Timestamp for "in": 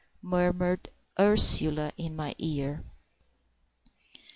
1.95-2.15